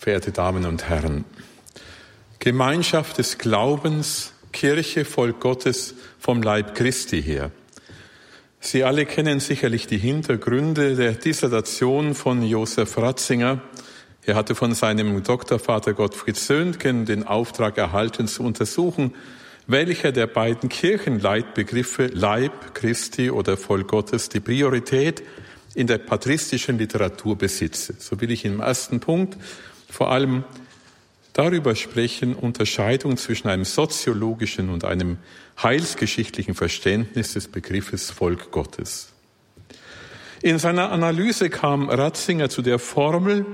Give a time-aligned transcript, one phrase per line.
[0.00, 1.26] verehrte Damen und Herren.
[2.38, 7.50] Gemeinschaft des Glaubens, Kirche, Volk Gottes vom Leib Christi her.
[8.60, 13.60] Sie alle kennen sicherlich die Hintergründe der Dissertation von Josef Ratzinger.
[14.24, 19.14] Er hatte von seinem Doktorvater Gottfried Söntgen den Auftrag erhalten, zu untersuchen,
[19.66, 25.22] welcher der beiden Kirchenleitbegriffe Leib Christi oder Volk Gottes die Priorität
[25.74, 27.94] in der patristischen Literatur besitze.
[27.98, 29.36] So will ich im ersten Punkt
[29.90, 30.44] vor allem
[31.32, 35.18] darüber sprechen, Unterscheidung zwischen einem soziologischen und einem
[35.62, 39.12] heilsgeschichtlichen Verständnis des Begriffes Volk Gottes.
[40.42, 43.44] In seiner Analyse kam Ratzinger zu der Formel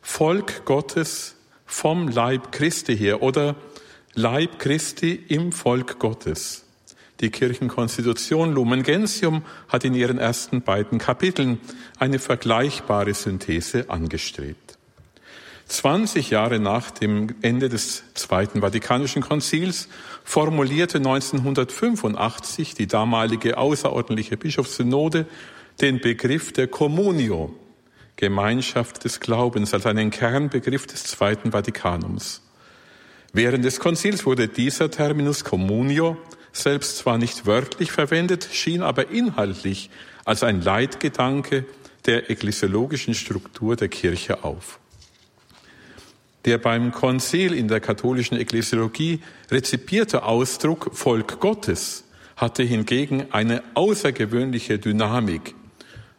[0.00, 3.56] Volk Gottes vom Leib Christi her oder
[4.14, 6.64] Leib Christi im Volk Gottes.
[7.20, 11.60] Die Kirchenkonstitution Lumen Gentium hat in ihren ersten beiden Kapiteln
[11.98, 14.75] eine vergleichbare Synthese angestrebt.
[15.66, 19.88] 20 Jahre nach dem Ende des Zweiten Vatikanischen Konzils
[20.22, 25.26] formulierte 1985 die damalige außerordentliche Bischofssynode
[25.80, 27.52] den Begriff der Communio,
[28.14, 32.42] Gemeinschaft des Glaubens, als einen Kernbegriff des Zweiten Vatikanums.
[33.32, 36.16] Während des Konzils wurde dieser Terminus Communio
[36.52, 39.90] selbst zwar nicht wörtlich verwendet, schien aber inhaltlich
[40.24, 41.66] als ein Leitgedanke
[42.06, 44.78] der ekklesiologischen Struktur der Kirche auf.
[46.46, 52.04] Der beim Konzil in der katholischen Ekklesiologie rezipierte Ausdruck Volk Gottes
[52.36, 55.56] hatte hingegen eine außergewöhnliche Dynamik,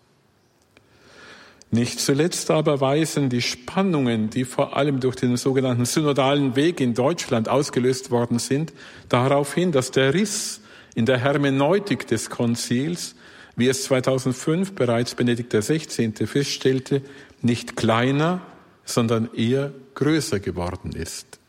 [1.72, 6.94] Nicht zuletzt aber weisen die Spannungen, die vor allem durch den sogenannten synodalen Weg in
[6.94, 8.72] Deutschland ausgelöst worden sind,
[9.08, 10.60] darauf hin, dass der Riss
[10.96, 13.14] in der Hermeneutik des Konzils,
[13.54, 16.12] wie es 2005 bereits Benedikt XVI.
[16.26, 17.02] feststellte,
[17.40, 18.40] nicht kleiner,
[18.84, 21.39] sondern eher größer geworden ist.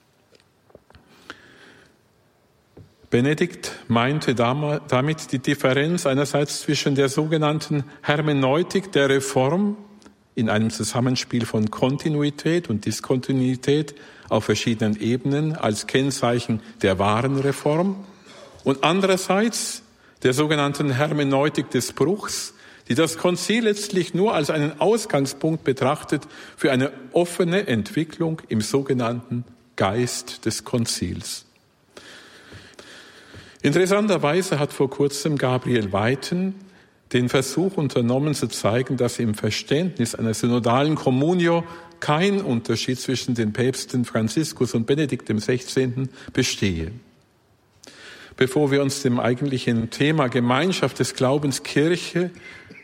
[3.11, 9.75] Benedikt meinte damit die Differenz einerseits zwischen der sogenannten Hermeneutik der Reform
[10.33, 13.95] in einem Zusammenspiel von Kontinuität und Diskontinuität
[14.29, 17.97] auf verschiedenen Ebenen als Kennzeichen der wahren Reform
[18.63, 19.83] und andererseits
[20.23, 22.53] der sogenannten Hermeneutik des Bruchs,
[22.87, 29.43] die das Konzil letztlich nur als einen Ausgangspunkt betrachtet für eine offene Entwicklung im sogenannten
[29.75, 31.45] Geist des Konzils.
[33.61, 36.55] Interessanterweise hat vor kurzem Gabriel Weiten
[37.13, 41.63] den Versuch unternommen zu zeigen, dass im Verständnis einer synodalen Communio
[41.99, 46.07] kein Unterschied zwischen den Päpsten Franziskus und Benedikt XVI.
[46.33, 46.91] bestehe.
[48.37, 52.31] Bevor wir uns dem eigentlichen Thema Gemeinschaft des Glaubens Kirche,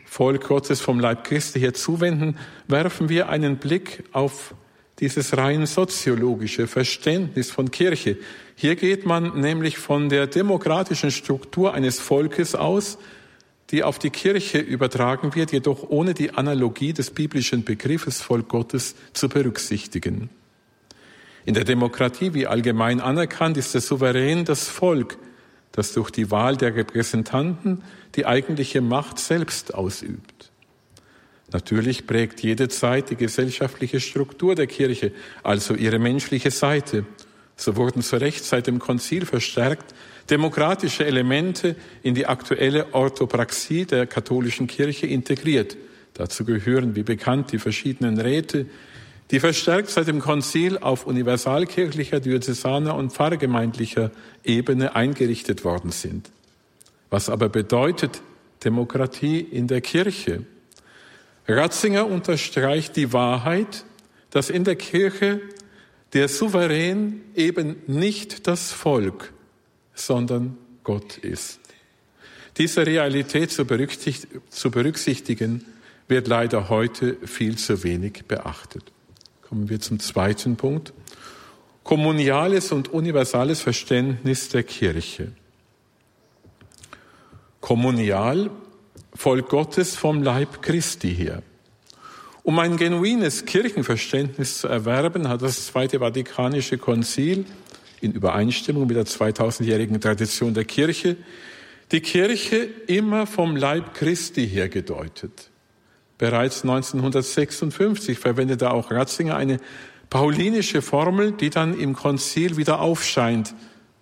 [0.04, 2.36] Volk Gottes vom Leib Christi hier zuwenden,
[2.68, 4.54] werfen wir einen Blick auf
[5.00, 8.16] dieses rein soziologische Verständnis von Kirche.
[8.56, 12.98] Hier geht man nämlich von der demokratischen Struktur eines Volkes aus,
[13.70, 18.94] die auf die Kirche übertragen wird, jedoch ohne die Analogie des biblischen Begriffes Volk Gottes
[19.12, 20.30] zu berücksichtigen.
[21.44, 25.18] In der Demokratie, wie allgemein anerkannt, ist der Souverän das Volk,
[25.72, 27.82] das durch die Wahl der Repräsentanten
[28.16, 30.50] die eigentliche Macht selbst ausübt.
[31.52, 35.12] Natürlich prägt jede Zeit die gesellschaftliche Struktur der Kirche,
[35.42, 37.06] also ihre menschliche Seite.
[37.56, 39.94] So wurden zu Recht seit dem Konzil verstärkt
[40.30, 45.76] demokratische Elemente in die aktuelle Orthopraxie der katholischen Kirche integriert.
[46.14, 48.66] Dazu gehören, wie bekannt, die verschiedenen Räte,
[49.30, 54.10] die verstärkt seit dem Konzil auf universalkirchlicher, diözesaner und pfarrgemeindlicher
[54.44, 56.30] Ebene eingerichtet worden sind.
[57.10, 58.22] Was aber bedeutet
[58.64, 60.44] Demokratie in der Kirche?
[61.48, 63.84] Ratzinger unterstreicht die Wahrheit,
[64.30, 65.40] dass in der Kirche
[66.12, 69.32] der Souverän eben nicht das Volk,
[69.94, 71.60] sondern Gott ist.
[72.58, 75.64] Diese Realität zu berücksichtigen,
[76.08, 78.82] wird leider heute viel zu wenig beachtet.
[79.42, 80.94] Kommen wir zum zweiten Punkt.
[81.84, 85.32] Kommuniales und universales Verständnis der Kirche.
[87.60, 88.50] Kommunial,
[89.18, 91.42] Volk Gottes vom Leib Christi her.
[92.44, 97.44] Um ein genuines Kirchenverständnis zu erwerben, hat das Zweite Vatikanische Konzil
[98.00, 101.16] in Übereinstimmung mit der 2000-jährigen Tradition der Kirche
[101.90, 105.50] die Kirche immer vom Leib Christi her gedeutet.
[106.16, 109.58] Bereits 1956 verwendete auch Ratzinger eine
[110.10, 113.52] paulinische Formel, die dann im Konzil wieder aufscheint.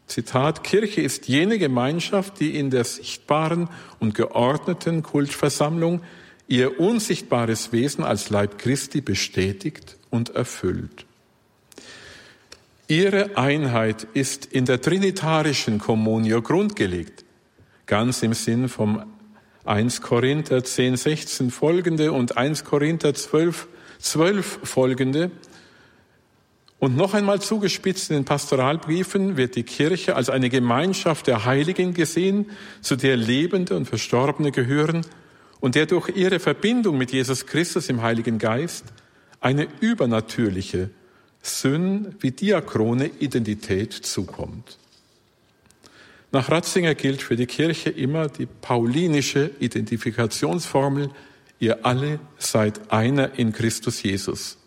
[0.06, 3.68] Zitat, Kirche ist jene Gemeinschaft, die in der sichtbaren
[3.98, 6.02] und geordneten Kultversammlung
[6.48, 11.06] ihr unsichtbares Wesen als Leib Christi bestätigt und erfüllt.
[12.88, 17.24] Ihre Einheit ist in der trinitarischen Kommunio grundgelegt,
[17.86, 19.02] ganz im Sinn vom
[19.64, 23.66] 1 Korinther 10, 16 folgende und 1 Korinther 12,
[23.98, 25.32] 12 folgende.
[26.78, 31.94] Und noch einmal zugespitzt in den Pastoralbriefen wird die Kirche als eine Gemeinschaft der Heiligen
[31.94, 32.50] gesehen,
[32.82, 35.06] zu der Lebende und Verstorbene gehören
[35.60, 38.84] und der durch ihre Verbindung mit Jesus Christus im Heiligen Geist
[39.40, 40.90] eine übernatürliche,
[41.40, 44.78] Syn wie diachrone Identität zukommt.
[46.32, 51.10] Nach Ratzinger gilt für die Kirche immer die paulinische Identifikationsformel,
[51.58, 54.58] ihr alle seid einer in Christus Jesus.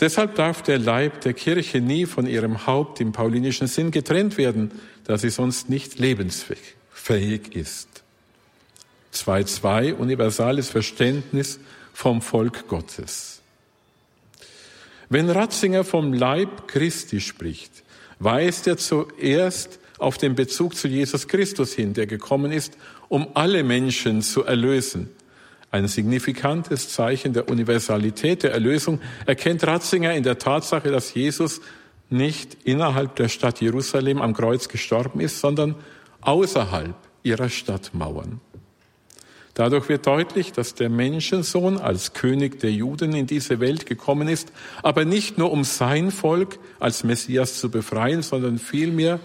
[0.00, 4.70] Deshalb darf der Leib der Kirche nie von ihrem Haupt im paulinischen Sinn getrennt werden,
[5.04, 7.88] da sie sonst nicht lebensfähig ist.
[9.14, 11.58] 2.2 Universales Verständnis
[11.94, 13.40] vom Volk Gottes.
[15.08, 17.84] Wenn Ratzinger vom Leib Christi spricht,
[18.18, 22.74] weist er zuerst auf den Bezug zu Jesus Christus hin, der gekommen ist,
[23.08, 25.08] um alle Menschen zu erlösen.
[25.70, 31.60] Ein signifikantes Zeichen der Universalität der Erlösung erkennt Ratzinger in der Tatsache, dass Jesus
[32.08, 35.74] nicht innerhalb der Stadt Jerusalem am Kreuz gestorben ist, sondern
[36.20, 38.40] außerhalb ihrer Stadtmauern.
[39.54, 44.52] Dadurch wird deutlich, dass der Menschensohn als König der Juden in diese Welt gekommen ist,
[44.82, 49.18] aber nicht nur um sein Volk als Messias zu befreien, sondern vielmehr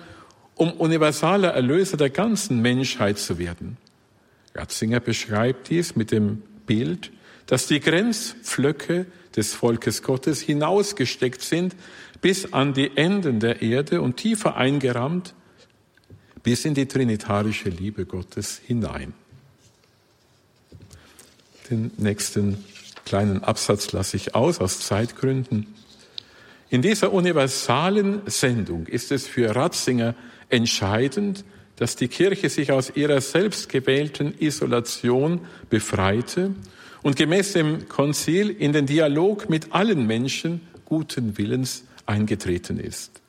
[0.56, 3.78] um universaler Erlöser der ganzen Menschheit zu werden.
[4.56, 7.12] Ratzinger beschreibt dies mit dem Bild,
[7.45, 9.06] dass die Grenzpflöcke
[9.36, 11.75] des Volkes Gottes hinausgesteckt sind
[12.21, 15.33] bis an die Enden der Erde und tiefer eingerammt
[16.44, 19.13] bis in die trinitarische Liebe Gottes hinein.
[21.69, 22.63] Den nächsten
[23.06, 25.68] kleinen Absatz lasse ich aus aus Zeitgründen.
[26.69, 30.15] In dieser universalen Sendung ist es für Ratzinger
[30.50, 31.44] entscheidend,
[31.81, 36.54] dass die Kirche sich aus ihrer selbstgewählten Isolation befreite
[37.01, 43.24] und gemäß dem Konzil in den Dialog mit allen Menschen guten Willens eingetreten ist.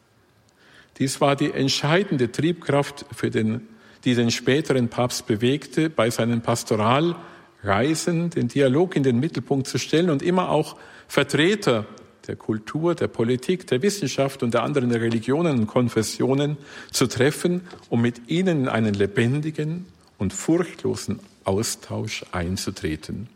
[0.99, 3.69] Dies war die entscheidende Triebkraft, für den,
[4.05, 10.11] die den späteren Papst bewegte, bei seinen Pastoralreisen den Dialog in den Mittelpunkt zu stellen
[10.11, 10.77] und immer auch
[11.09, 11.87] Vertreter
[12.26, 16.57] der Kultur, der Politik, der Wissenschaft und der anderen Religionen und Konfessionen
[16.91, 19.87] zu treffen, um mit ihnen in einen lebendigen
[20.19, 23.29] und furchtlosen Austausch einzutreten.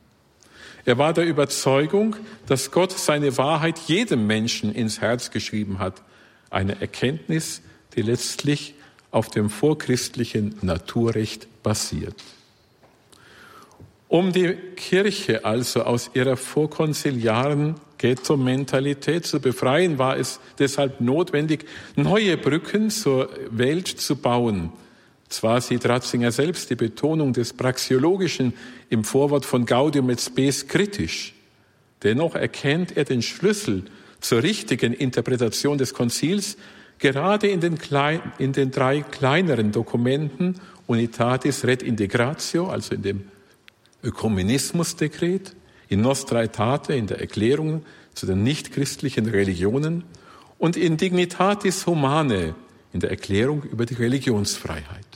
[0.85, 2.15] Er war der Überzeugung,
[2.47, 6.03] dass Gott seine Wahrheit jedem Menschen ins Herz geschrieben hat,
[6.49, 7.61] eine Erkenntnis,
[7.97, 8.75] die letztlich
[9.11, 12.15] auf dem vorchristlichen Naturrecht basiert.
[14.09, 21.65] Um die Kirche also aus ihrer vorkonziliaren Ghetto-Mentalität zu befreien, war es deshalb notwendig,
[21.97, 24.73] neue Brücken zur Welt zu bauen.
[25.29, 28.55] Zwar sieht Ratzinger selbst die Betonung des Praxiologischen
[28.91, 31.35] im Vorwort von Gaudium et Spes kritisch.
[32.03, 33.85] Dennoch erkennt er den Schlüssel
[34.21, 36.57] zur richtigen Interpretation des Konzils
[36.99, 43.25] gerade in den, klein, in den drei kleineren Dokumenten Unitatis Red Integratio, also in dem
[44.03, 45.57] Ökumenismusdekret,
[45.89, 50.05] in Nostra Aetate, in der Erklärung zu den nichtchristlichen Religionen
[50.59, 52.55] und in Dignitatis Humanae,
[52.93, 55.07] in der Erklärung über die Religionsfreiheit.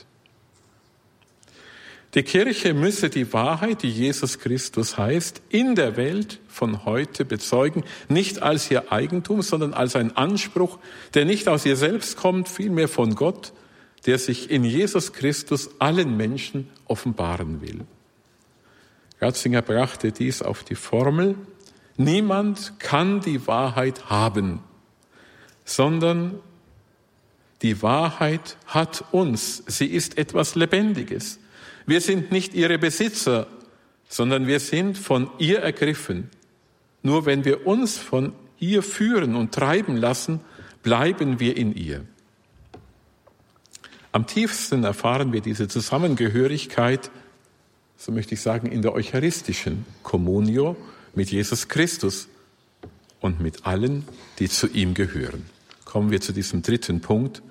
[2.13, 7.85] Die Kirche müsse die Wahrheit, die Jesus Christus heißt, in der Welt von heute bezeugen,
[8.09, 10.77] nicht als ihr Eigentum, sondern als ein Anspruch,
[11.13, 13.53] der nicht aus ihr selbst kommt, vielmehr von Gott,
[14.05, 17.85] der sich in Jesus Christus allen Menschen offenbaren will.
[19.21, 21.35] Ratzinger brachte dies auf die Formel,
[21.95, 24.61] niemand kann die Wahrheit haben,
[25.63, 26.39] sondern
[27.61, 29.63] die Wahrheit hat uns.
[29.67, 31.39] Sie ist etwas Lebendiges.
[31.85, 33.47] Wir sind nicht ihre Besitzer,
[34.09, 36.29] sondern wir sind von ihr ergriffen.
[37.03, 40.39] Nur wenn wir uns von ihr führen und treiben lassen,
[40.81, 42.05] bleiben wir in ihr.
[44.11, 47.11] Am tiefsten erfahren wir diese Zusammengehörigkeit,
[48.01, 50.75] so möchte ich sagen, in der eucharistischen Communio
[51.13, 52.27] mit Jesus Christus
[53.19, 54.07] und mit allen,
[54.39, 55.45] die zu ihm gehören.
[55.85, 57.43] Kommen wir zu diesem dritten Punkt,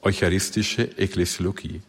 [0.00, 1.82] eucharistische Ekklesiologie.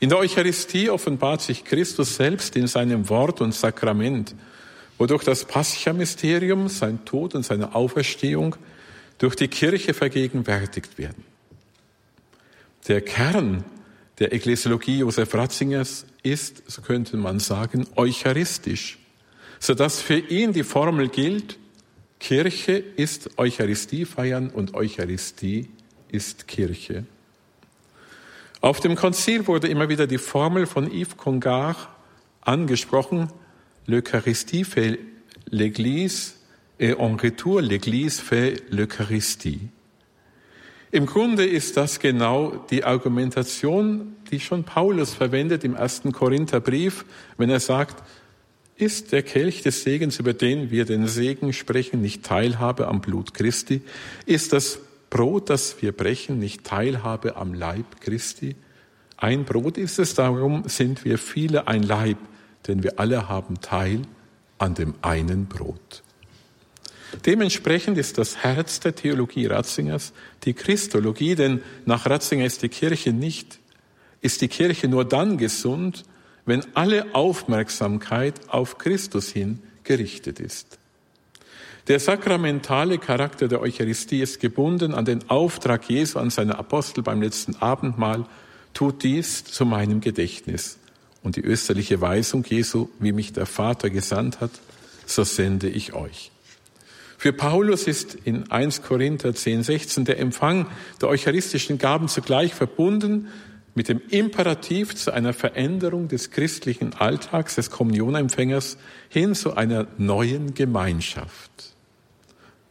[0.00, 4.34] In der Eucharistie offenbart sich Christus selbst in seinem Wort und Sakrament,
[4.98, 8.56] wodurch das Pascha-Mysterium, sein Tod und seine Auferstehung
[9.18, 11.22] durch die Kirche vergegenwärtigt werden.
[12.88, 13.62] Der Kern
[14.18, 18.98] der Ekklesiologie Josef Ratzingers ist, so könnte man sagen, eucharistisch,
[19.58, 21.58] sodass für ihn die Formel gilt,
[22.18, 25.68] Kirche ist Eucharistie feiern und Eucharistie
[26.10, 27.04] ist Kirche.
[28.60, 31.96] Auf dem Konzil wurde immer wieder die Formel von Yves Congar
[32.42, 33.28] angesprochen,
[33.86, 35.00] l'Eucharistie fait
[35.50, 36.34] l'Église
[36.78, 39.68] et en retour l'Église fait l'Eucharistie.
[40.92, 47.06] Im Grunde ist das genau die Argumentation, die schon Paulus verwendet im ersten Korintherbrief,
[47.38, 48.02] wenn er sagt,
[48.76, 53.32] ist der Kelch des Segens, über den wir den Segen sprechen, nicht Teilhabe am Blut
[53.32, 53.80] Christi?
[54.26, 58.54] Ist das Brot, das wir brechen, nicht Teilhabe am Leib Christi?
[59.16, 62.18] Ein Brot ist es, darum sind wir viele ein Leib,
[62.66, 64.02] denn wir alle haben Teil
[64.58, 66.02] an dem einen Brot.
[67.26, 70.12] Dementsprechend ist das Herz der Theologie Ratzingers
[70.44, 73.58] die Christologie, denn nach Ratzinger ist die Kirche nicht,
[74.20, 76.04] ist die Kirche nur dann gesund,
[76.44, 80.78] wenn alle Aufmerksamkeit auf Christus hin gerichtet ist.
[81.88, 87.20] Der sakramentale Charakter der Eucharistie ist gebunden an den Auftrag Jesu an seine Apostel beim
[87.20, 88.24] letzten Abendmahl,
[88.72, 90.78] tut dies zu meinem Gedächtnis.
[91.22, 94.50] Und die österliche Weisung Jesu, wie mich der Vater gesandt hat,
[95.06, 96.31] so sende ich euch.
[97.22, 100.66] Für Paulus ist in 1 Korinther 10, 16 der Empfang
[101.00, 103.28] der eucharistischen Gaben zugleich verbunden
[103.76, 108.76] mit dem Imperativ zu einer Veränderung des christlichen Alltags des Kommunionempfängers
[109.08, 111.76] hin zu einer neuen Gemeinschaft.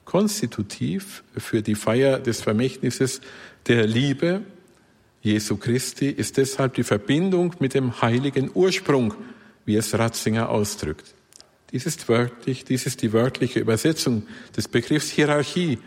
[0.03, 3.21] Konstitutiv für die Feier des Vermächtnisses
[3.67, 4.41] der Liebe
[5.21, 9.13] Jesu Christi ist deshalb die Verbindung mit dem heiligen Ursprung,
[9.63, 11.15] wie es Ratzinger ausdrückt.
[11.71, 15.79] Dies ist wörtlich, dies ist die wörtliche Übersetzung des Begriffs Hierarchie.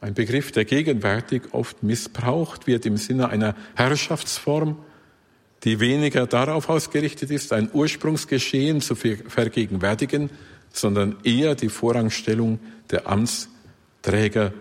[0.00, 4.78] Ein Begriff, der gegenwärtig oft missbraucht wird im Sinne einer Herrschaftsform,
[5.64, 10.30] die weniger darauf ausgerichtet ist, ein Ursprungsgeschehen zu vergegenwärtigen,
[10.72, 14.52] sondern eher die Vorrangstellung der Amtsträger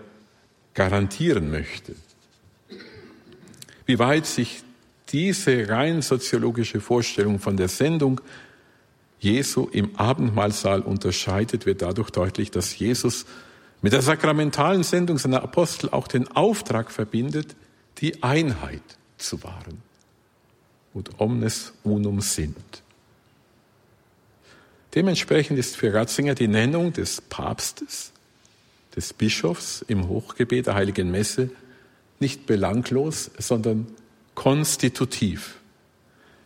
[0.74, 1.96] garantieren möchte.
[3.86, 4.64] Wie weit sich
[5.10, 8.20] diese rein soziologische Vorstellung von der Sendung
[9.20, 13.26] Jesu im Abendmahlsaal unterscheidet, wird dadurch deutlich, dass Jesus
[13.82, 17.56] mit der sakramentalen Sendung seiner Apostel auch den Auftrag verbindet,
[18.00, 18.82] die Einheit
[19.18, 19.82] zu wahren.
[20.94, 22.58] Und omnes unum sind.
[24.96, 28.12] Dementsprechend ist für Ratzinger die Nennung des Papstes,
[28.96, 31.52] des Bischofs im Hochgebet der Heiligen Messe
[32.20, 33.88] nicht belanglos, sondern
[34.34, 35.58] konstitutiv,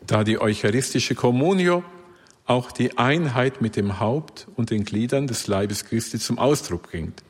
[0.06, 1.84] da die eucharistische Communio
[2.52, 7.24] auch die Einheit mit dem Haupt und den Gliedern des Leibes Christi zum Ausdruck bringt.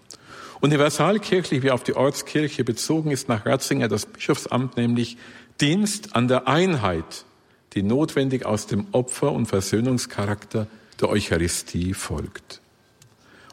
[0.61, 5.17] Universalkirchlich wie auf die Ortskirche bezogen ist nach Ratzinger das Bischofsamt nämlich
[5.59, 7.25] Dienst an der Einheit,
[7.73, 10.65] die notwendig aus dem Opfer- und Versöhnungscharakter
[10.99, 12.61] der Eucharistie folgt.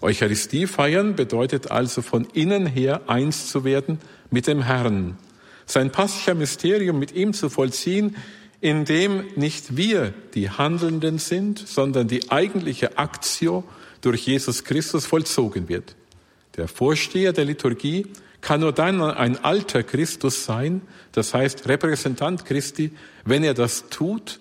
[0.00, 5.18] Eucharistie feiern bedeutet also von innen her eins zu werden mit dem Herrn,
[5.66, 8.16] sein Pascha-Mysterium mit ihm zu vollziehen,
[8.60, 13.64] in dem nicht wir die Handelnden sind, sondern die eigentliche Aktio
[14.00, 15.94] durch Jesus Christus vollzogen wird.
[16.56, 18.06] Der Vorsteher der Liturgie
[18.40, 22.92] kann nur dann ein alter Christus sein, das heißt Repräsentant Christi,
[23.24, 24.40] wenn er das tut,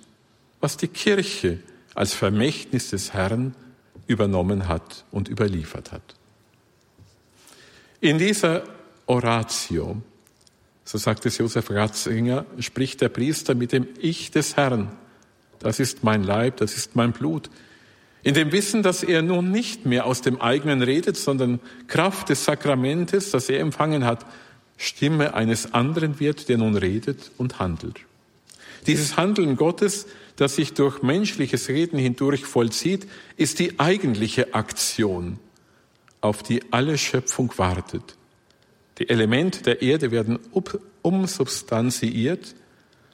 [0.60, 1.60] was die Kirche
[1.94, 3.56] als Vermächtnis des Herrn
[4.08, 6.16] übernommen hat und überliefert hat.
[8.00, 8.64] In dieser
[9.08, 10.02] Oratio
[10.88, 14.90] so sagt es Josef Ratzinger, spricht der Priester mit dem Ich des Herrn.
[15.60, 17.50] Das ist mein Leib, das ist mein Blut.
[18.24, 22.46] In dem Wissen, dass er nun nicht mehr aus dem eigenen redet, sondern Kraft des
[22.46, 24.26] Sakramentes, das er empfangen hat,
[24.78, 28.00] Stimme eines anderen wird, der nun redet und handelt.
[28.86, 35.38] Dieses Handeln Gottes, das sich durch menschliches Reden hindurch vollzieht, ist die eigentliche Aktion,
[36.22, 38.16] auf die alle Schöpfung wartet.
[38.98, 40.40] Die Elemente der Erde werden
[41.02, 42.56] umsubstanziiert,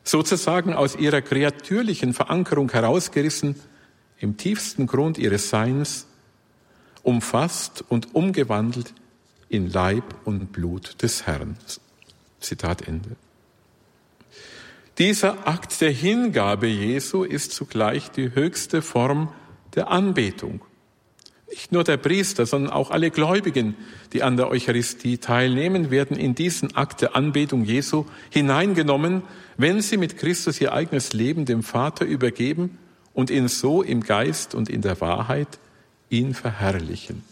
[0.04, 3.56] sozusagen aus ihrer kreatürlichen Verankerung herausgerissen,
[4.20, 6.08] im tiefsten Grund ihres Seins,
[7.04, 8.94] umfasst und umgewandelt
[9.50, 11.58] in Leib und Blut des Herrn.
[12.40, 13.16] Zitat Ende.
[14.98, 19.34] Dieser Akt der Hingabe Jesu ist zugleich die höchste Form
[19.76, 20.62] der Anbetung.
[21.54, 23.76] Nicht nur der Priester, sondern auch alle Gläubigen,
[24.12, 29.22] die an der Eucharistie teilnehmen, werden in diesen Akt der Anbetung Jesu hineingenommen,
[29.56, 32.80] wenn sie mit Christus ihr eigenes Leben dem Vater übergeben
[33.14, 35.60] und ihn so im Geist und in der Wahrheit
[36.10, 37.24] ihn verherrlichen.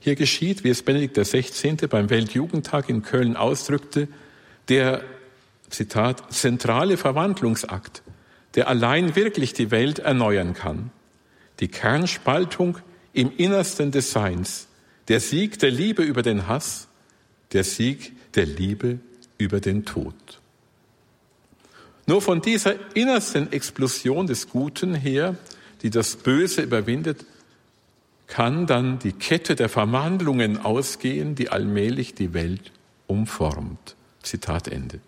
[0.00, 1.86] Hier geschieht, wie es Benedikt XVI.
[1.88, 4.08] beim Weltjugendtag in Köln ausdrückte,
[4.68, 5.04] der,
[5.70, 8.02] Zitat, zentrale Verwandlungsakt,
[8.56, 10.90] der allein wirklich die Welt erneuern kann
[11.62, 12.78] die Kernspaltung
[13.12, 14.66] im Innersten des Seins,
[15.06, 16.88] der Sieg der Liebe über den Hass,
[17.52, 18.98] der Sieg der Liebe
[19.38, 20.14] über den Tod.
[22.06, 25.36] Nur von dieser innersten Explosion des Guten her,
[25.82, 27.24] die das Böse überwindet,
[28.26, 32.72] kann dann die Kette der Verwandlungen ausgehen, die allmählich die Welt
[33.06, 33.94] umformt.
[34.24, 34.98] Zitat Ende.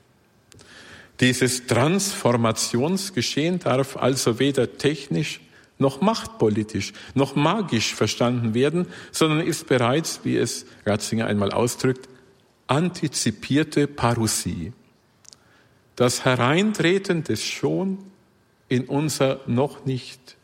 [1.18, 5.40] Dieses Transformationsgeschehen darf also weder technisch
[5.78, 12.08] noch machtpolitisch, noch magisch verstanden werden, sondern ist bereits, wie es Ratzinger einmal ausdrückt,
[12.66, 14.72] antizipierte Parousie.
[15.96, 17.98] Das Hereintreten des Schon
[18.68, 20.36] in unser noch nicht.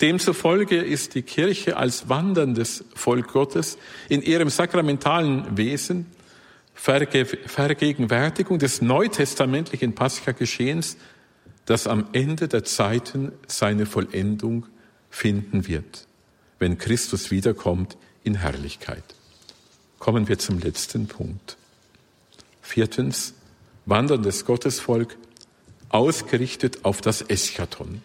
[0.00, 6.06] Demzufolge ist die Kirche als wanderndes Volk Gottes in ihrem sakramentalen Wesen
[6.74, 10.96] Vergegenwärtigung des neutestamentlichen Pascha-Geschehens
[11.70, 14.66] das am Ende der Zeiten seine Vollendung
[15.08, 16.08] finden wird,
[16.58, 19.04] wenn Christus wiederkommt in Herrlichkeit.
[20.00, 21.56] Kommen wir zum letzten Punkt.
[22.60, 23.34] Viertens,
[23.86, 25.16] wanderndes Gottesvolk,
[25.90, 28.02] ausgerichtet auf das Eschaton.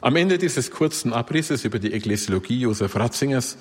[0.00, 3.56] Am Ende dieses kurzen Abrisses über die Ekklesiologie Josef Ratzingers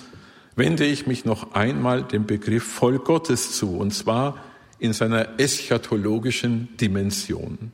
[0.55, 4.43] wende ich mich noch einmal dem Begriff Volk Gottes zu, und zwar
[4.79, 7.73] in seiner eschatologischen Dimension.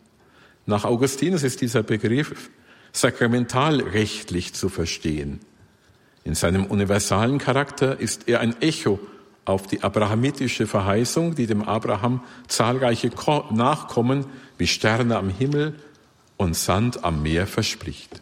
[0.66, 2.50] Nach Augustinus ist dieser Begriff
[2.92, 5.40] sakramentalrechtlich zu verstehen.
[6.24, 9.00] In seinem universalen Charakter ist er ein Echo
[9.46, 13.12] auf die abrahamitische Verheißung, die dem Abraham zahlreiche
[13.52, 14.26] Nachkommen
[14.58, 15.76] wie Sterne am Himmel
[16.38, 18.22] und Sand am Meer verspricht.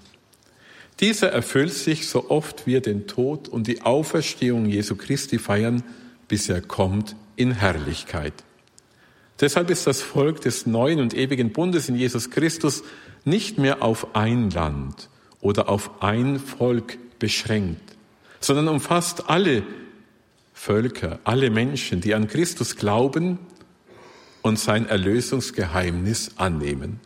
[0.99, 5.83] Dieser erfüllt sich so oft wir den Tod und die Auferstehung Jesu Christi feiern,
[6.27, 8.33] bis er kommt in Herrlichkeit.
[9.41, 12.83] Deshalb ist das Volk des neuen und ewigen Bundes in Jesus Christus
[13.25, 15.09] nicht mehr auf ein Land
[15.41, 17.97] oder auf ein Volk beschränkt,
[18.39, 19.63] sondern umfasst alle
[20.53, 23.39] Völker, alle Menschen, die an Christus glauben
[24.43, 26.99] und sein Erlösungsgeheimnis annehmen.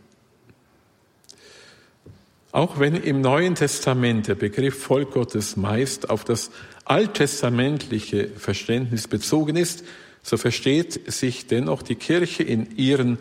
[2.51, 6.51] Auch wenn im Neuen Testament der Begriff Volk Gottes meist auf das
[6.85, 9.83] alttestamentliche Verständnis bezogen ist,
[10.25, 13.19] so versteht sich dennoch die Kirche in ihren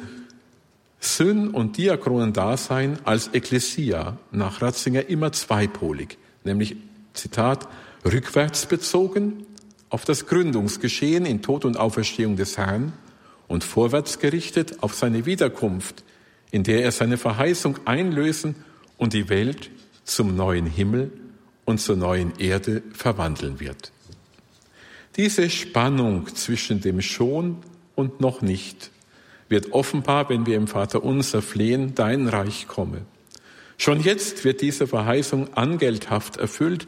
[1.00, 6.76] Syn- und Diakronen-Dasein als Ekklesia nach Ratzinger immer zweipolig, nämlich,
[7.12, 7.68] Zitat,
[8.06, 9.44] rückwärts bezogen
[9.90, 12.94] auf das Gründungsgeschehen in Tod und Auferstehung des Herrn
[13.48, 16.04] und vorwärts gerichtet auf seine Wiederkunft,
[16.52, 18.54] in der er seine Verheißung einlösen
[18.96, 19.70] und die Welt
[20.04, 21.12] zum neuen Himmel
[21.66, 23.92] und zur neuen Erde verwandeln wird.
[25.16, 27.58] Diese Spannung zwischen dem schon
[27.94, 28.90] und noch nicht
[29.48, 33.02] wird offenbar, wenn wir im Vater unser flehen, dein Reich komme.
[33.76, 36.86] Schon jetzt wird diese Verheißung angelthaft erfüllt,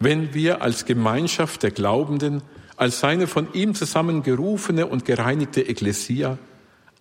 [0.00, 2.42] wenn wir als Gemeinschaft der Glaubenden,
[2.76, 6.38] als seine von ihm zusammengerufene und gereinigte Ekklesia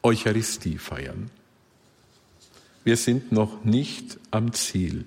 [0.04, 1.30] Eucharistie feiern.
[2.84, 5.06] Wir sind noch nicht am Ziel.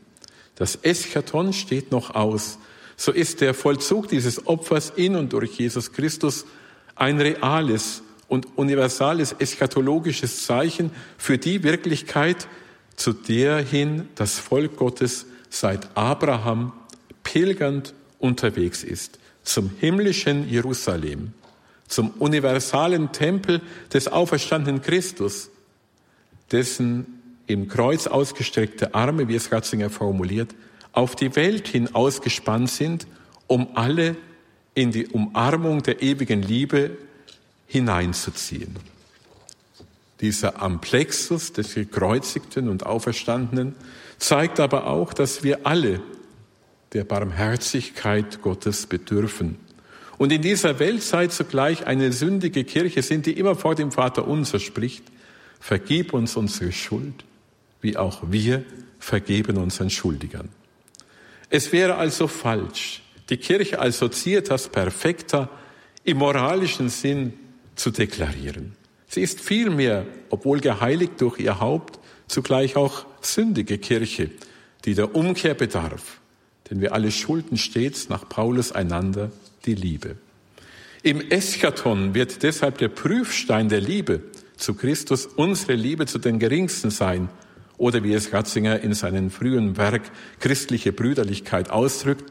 [0.55, 2.59] Das Eschaton steht noch aus
[3.01, 6.45] so ist der Vollzug dieses Opfers in und durch Jesus Christus
[6.97, 12.47] ein reales und universales eschatologisches Zeichen für die Wirklichkeit,
[12.97, 16.75] zu der hin das Volk Gottes seit Abraham
[17.23, 21.33] pilgernd unterwegs ist, zum himmlischen Jerusalem,
[21.89, 23.63] zum universalen Tempel
[23.95, 25.49] des auferstandenen Christus,
[26.53, 27.07] dessen
[27.47, 30.55] im Kreuz ausgestreckte Arme, wie es Ratzinger formuliert,
[30.93, 33.07] auf die Welt hin ausgespannt sind,
[33.47, 34.17] um alle
[34.75, 36.97] in die Umarmung der ewigen Liebe
[37.67, 38.77] hineinzuziehen.
[40.21, 43.75] Dieser Amplexus des gekreuzigten und Auferstandenen
[44.19, 46.01] zeigt aber auch, dass wir alle
[46.93, 49.57] der Barmherzigkeit Gottes bedürfen.
[50.19, 54.59] Und in dieser Weltzeit zugleich eine sündige Kirche sind, die immer vor dem Vater unser
[54.59, 55.05] spricht,
[55.61, 57.25] vergib uns unsere Schuld,
[57.81, 58.65] wie auch wir
[58.99, 60.51] vergeben unseren Schuldigern.
[61.51, 65.51] Es wäre also falsch, die Kirche als Societas Perfecta
[66.05, 67.35] im moralischen Sinn
[67.75, 68.77] zu deklarieren.
[69.09, 74.31] Sie ist vielmehr, obwohl geheiligt durch ihr Haupt, zugleich auch sündige Kirche,
[74.85, 76.21] die der Umkehr bedarf.
[76.71, 79.33] Denn wir alle schulden stets nach Paulus einander
[79.67, 80.17] die Liebe.
[81.03, 84.23] Im Eschaton wird deshalb der Prüfstein der Liebe
[84.57, 87.29] zu Christus unsere Liebe zu den Geringsten sein.
[87.81, 90.03] Oder wie es Ratzinger in seinem frühen Werk
[90.39, 92.31] Christliche Brüderlichkeit ausdrückt,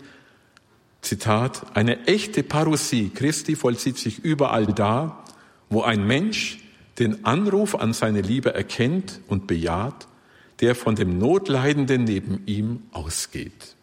[1.02, 5.24] Zitat, eine echte Parousie Christi vollzieht sich überall da,
[5.72, 6.60] wo ein Mensch
[7.00, 10.08] den Anruf an seine Liebe erkennt und bejaht,
[10.60, 13.76] der von dem Notleidenden neben ihm ausgeht.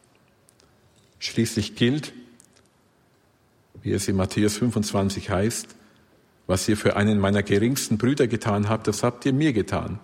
[1.18, 2.12] Schließlich gilt,
[3.82, 5.74] wie es in Matthäus 25 heißt,
[6.46, 9.98] was ihr für einen meiner geringsten Brüder getan habt, das habt ihr mir getan.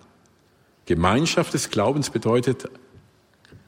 [0.85, 2.69] Gemeinschaft des Glaubens bedeutet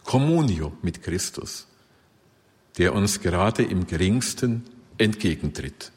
[0.03, 1.67] Communio mit Christus,
[2.77, 4.63] der uns gerade im geringsten
[4.97, 5.91] entgegentritt.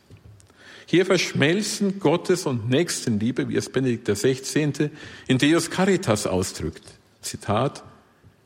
[0.87, 4.91] Hier verschmelzen Gottes und Nächstenliebe, wie es Benedikt XVI.
[5.27, 6.85] in Deus Caritas ausdrückt.
[7.21, 7.85] Zitat,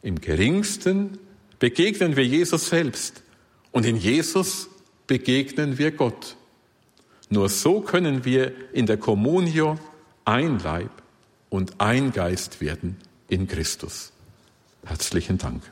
[0.03, 1.19] im geringsten
[1.59, 3.23] begegnen wir Jesus selbst
[3.71, 4.69] und in Jesus
[5.07, 6.37] begegnen wir Gott.
[7.29, 9.79] Nur so können wir in der Communio
[10.25, 11.02] ein Leib
[11.53, 12.97] und ein Geist werden
[13.29, 14.12] in Christus.
[14.87, 15.62] Herzlichen Dank.